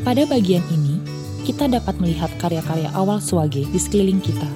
[0.00, 0.96] Pada bagian ini,
[1.44, 4.48] kita dapat melihat karya-karya awal Swage di sekeliling kita.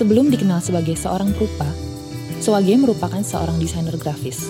[0.00, 1.68] Sebelum dikenal sebagai seorang perupa,
[2.40, 4.48] Swage merupakan seorang desainer grafis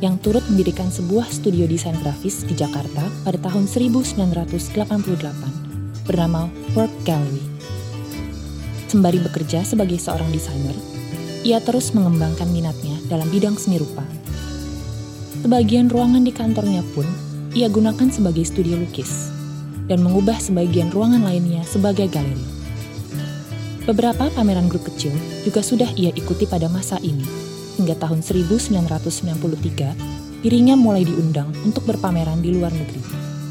[0.00, 7.44] yang turut mendirikan sebuah studio desain grafis di Jakarta pada tahun 1988 bernama Work Gallery.
[8.88, 10.80] Sembari bekerja sebagai seorang desainer,
[11.44, 14.02] ia terus mengembangkan minatnya dalam bidang seni rupa.
[15.44, 19.34] Sebagian ruangan di kantornya pun ia gunakan sebagai studio lukis
[19.90, 22.46] dan mengubah sebagian ruangan lainnya sebagai galeri.
[23.90, 25.10] Beberapa pameran grup kecil
[25.42, 27.26] juga sudah ia ikuti pada masa ini,
[27.74, 33.02] hingga tahun 1993 dirinya mulai diundang untuk berpameran di luar negeri,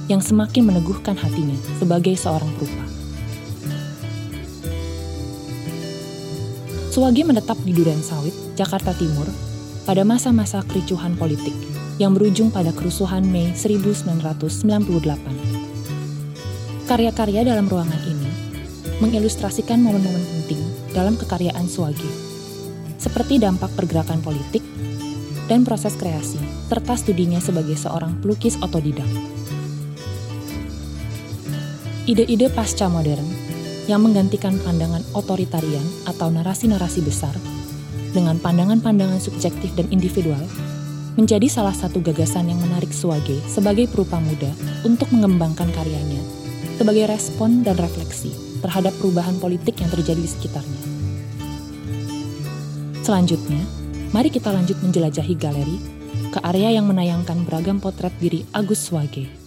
[0.07, 2.85] yang semakin meneguhkan hatinya sebagai seorang perupa.
[6.89, 9.27] Suwagi menetap di Duren Sawit, Jakarta Timur,
[9.83, 11.53] pada masa-masa kericuhan politik
[11.99, 14.47] yang berujung pada kerusuhan Mei 1998.
[16.87, 18.29] Karya-karya dalam ruangan ini
[19.03, 20.63] mengilustrasikan momen-momen penting
[20.95, 22.07] dalam kekaryaan Suwagi,
[22.95, 24.63] seperti dampak pergerakan politik
[25.51, 26.39] dan proses kreasi,
[26.71, 29.05] serta studinya sebagai seorang pelukis otodidak.
[32.09, 33.27] Ide-ide pasca modern
[33.85, 37.35] yang menggantikan pandangan otoritarian atau narasi-narasi besar
[38.15, 40.41] dengan pandangan-pandangan subjektif dan individual
[41.15, 44.51] menjadi salah satu gagasan yang menarik Suwage sebagai perupa muda
[44.85, 46.21] untuk mengembangkan karyanya
[46.79, 48.31] sebagai respon dan refleksi
[48.63, 50.81] terhadap perubahan politik yang terjadi di sekitarnya.
[53.03, 53.63] Selanjutnya,
[54.11, 55.77] mari kita lanjut menjelajahi galeri
[56.29, 59.38] ke area yang menayangkan beragam potret diri Agus Swage.